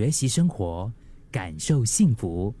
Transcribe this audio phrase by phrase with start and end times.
[0.00, 0.88] 学习生活，
[1.28, 2.54] 感受幸福。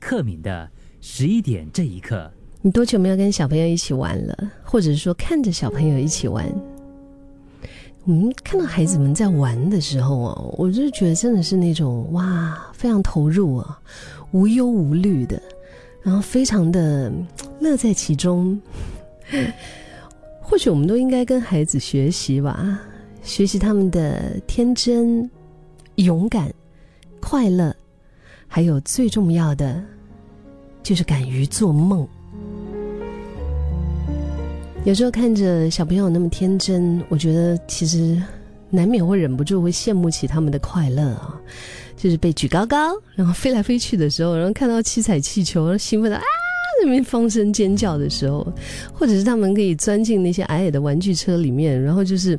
[0.00, 0.68] 克敏的
[1.00, 2.28] 十一点这一刻，
[2.62, 4.36] 你多久没有跟小朋友一起玩了？
[4.64, 6.52] 或者说看着小朋友一起玩？
[8.02, 13.80] 我们看到孩子们在玩的时候啊，我就觉得真的是那种哇，非常投入啊，
[14.32, 15.40] 无忧无虑的，
[16.02, 17.12] 然后非常的
[17.60, 18.60] 乐在其中。
[20.40, 22.80] 或许我们都应该跟孩子学习吧，
[23.22, 25.30] 学习他们的天真、
[25.94, 26.52] 勇敢、
[27.24, 27.74] 快乐，
[28.46, 29.82] 还有最重要的，
[30.82, 32.06] 就是敢于做梦。
[34.84, 38.22] 有时候看着小朋友那么天真，我觉得其实
[38.68, 41.40] 难免会忍不住会羡慕起他们的快乐啊，
[41.96, 46.22] 就是被举高高，然后飞来飞去的时候，然后看到七彩气球，然后兴奋的啊，
[46.84, 48.46] 那边放声尖叫的时候，
[48.92, 52.38] 或者是他们可以钻进那些矮矮的玩具车里面，然后就是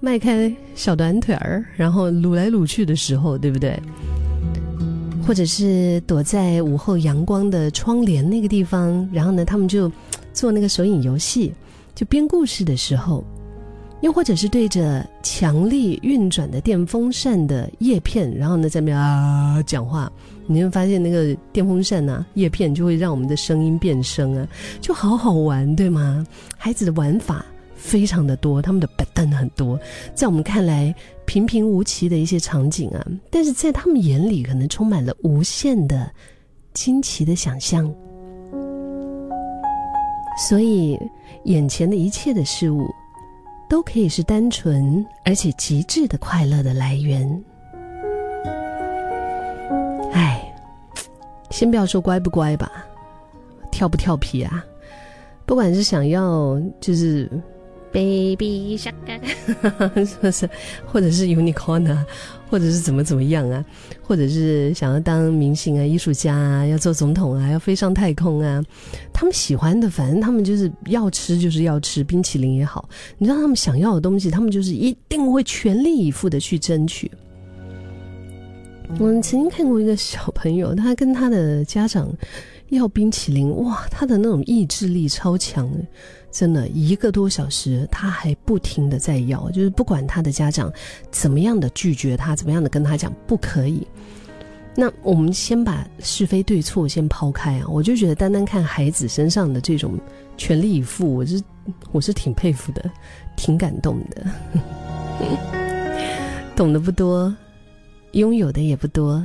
[0.00, 3.78] 迈开小短腿儿，然后撸来撸去的时候，对不对？
[5.26, 9.90] 或者是躲在午后阳光的窗帘那个地方，然后呢，他们就
[10.32, 11.52] 做那个手影游戏。
[11.94, 13.22] 就编故事的时候，
[14.00, 20.10] 又或者是对着强力运转的电风扇的叶片，然后呢在那边啊讲话，
[20.46, 24.48] 你会发现那个电风扇呐叶片就会让我们的声音变声啊，
[24.80, 26.26] 就好好玩，对吗？
[26.56, 27.44] 孩子的玩法
[27.82, 29.78] 非常的多，他们的板凳很多，
[30.14, 30.94] 在我们看来
[31.26, 36.08] 平平无奇的一些场景啊，但是在他们眼里可能充满了无限的
[36.72, 37.92] 惊奇的想象。
[40.48, 40.96] 所以，
[41.44, 42.88] 眼前的一切的事物，
[43.68, 47.44] 都可以是单纯而且极致的快乐的来源。
[50.12, 50.54] 哎，
[51.50, 52.70] 先不要说乖不乖吧，
[53.72, 54.64] 跳不跳皮啊？
[55.44, 57.28] 不管是想要就是。
[57.92, 58.94] Baby shark，
[60.06, 60.48] 是不是？
[60.86, 62.06] 或者是 unicorn 啊，
[62.48, 63.64] 或者是怎么怎么样啊？
[64.02, 68.62] 或者是想要当明星啊、艺术家啊、要做总统啊、要飞上太空啊？
[69.12, 72.88] 他们喜欢的，反正他们就是要吃，就是要吃冰淇淋也好。
[73.18, 77.10] 你知道他们想要的东西，他们就是一定会全力以赴的去争取。
[78.98, 82.12] 我曾经看过一个小朋友，他跟他的家长
[82.76, 85.70] 要冰淇淋，哇，他的那种意志力超强。
[86.30, 90.72] 真的一个多小时，他还不停的在要，就是不管他的家长
[91.10, 93.86] 怎么样的拒绝他，怎么样的跟他讲不可以。
[94.74, 99.98] 那我们先把是非对错先抛开啊，我就觉得单单看孩子身上的这种
[100.38, 101.42] 全力以赴，我是
[101.90, 102.90] 我是挺佩服的，
[103.36, 104.24] 挺感动的。
[106.56, 107.36] 懂得不多，
[108.12, 109.22] 拥有的也不多，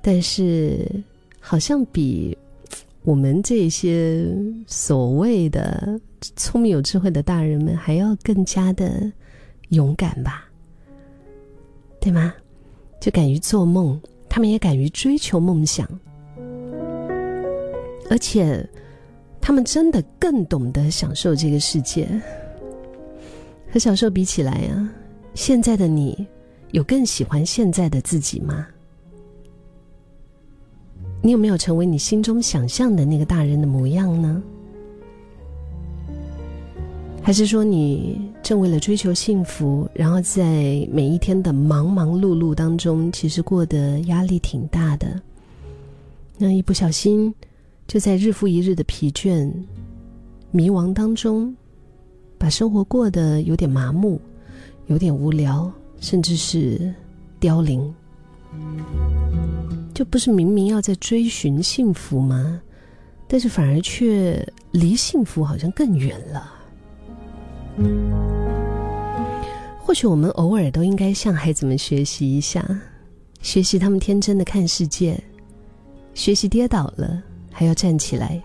[0.00, 0.90] 但是
[1.38, 2.34] 好像比。
[3.02, 4.26] 我们这些
[4.66, 5.98] 所谓的
[6.36, 9.10] 聪明有智慧的大人们，还要更加的
[9.70, 10.44] 勇敢吧？
[11.98, 12.34] 对吗？
[13.00, 15.88] 就敢于做梦，他们也敢于追求梦想，
[18.10, 18.68] 而且
[19.40, 22.06] 他们真的更懂得享受这个世界。
[23.72, 24.92] 和小时候比起来啊，
[25.32, 26.26] 现在的你
[26.72, 28.66] 有更喜欢现在的自己吗？
[31.22, 34.42] 你有没有成为你心中想象的那个大人的模样呢？
[37.22, 45.20] 还是说你正为了追求幸福，然后在每一天的忙忙碌碌当中，其实过得压力挺大的？
[46.38, 47.32] 那一不小心，
[47.86, 49.52] 就在日复一日的疲倦、
[50.50, 51.54] 迷茫当中，
[52.38, 54.18] 把生活过得有点麻木，
[54.86, 55.70] 有点无聊，
[56.00, 56.92] 甚至是
[57.38, 57.94] 凋零。
[60.00, 62.62] 就不是明明要在追寻幸福吗？
[63.28, 66.54] 但是反而却离幸福好像更远了。
[69.78, 72.66] 或许我们偶尔都应该向孩子们学习一下，
[73.42, 75.22] 学习他们天真的看世界，
[76.14, 77.22] 学习跌倒了
[77.52, 78.42] 还要站起来，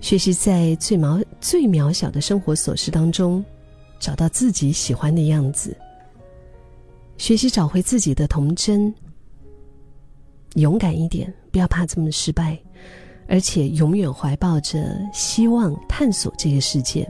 [0.00, 3.44] 学习在最渺最渺小的生活琐事当中
[4.00, 5.76] 找到自己喜欢的样子，
[7.18, 8.90] 学习找回自己的童真。
[10.54, 12.58] 勇敢一点，不要怕这么失败，
[13.28, 17.08] 而且永远怀抱着希望，探索这个世界。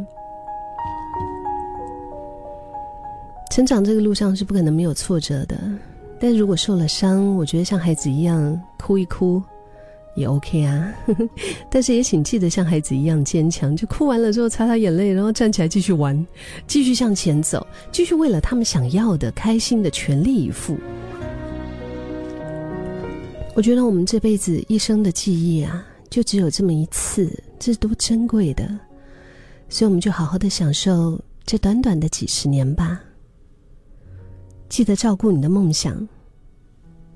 [3.50, 5.56] 成长这个路上是不可能没有挫折的，
[6.18, 9.40] 但如果受了伤，我觉得像孩子一样哭一哭
[10.16, 10.92] 也 OK 啊。
[11.70, 16.26] 但是也请记得像孩子一样坚强，就哭完了之后擦擦眼泪，然后站起来继续玩，
[16.66, 20.76] 继续向前走，继续为了他们想要的、开心的全力以赴。
[23.56, 28.68] 我觉得我们这辈子一生的记忆啊，就只有这么一次，这是多珍贵的，
[29.68, 33.00] 所以我们就好好的享受这短短的几十年吧。
[34.68, 36.06] 记得照顾你的梦想，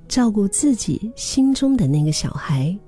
[0.07, 2.79] 照顾自己心中的那个小孩。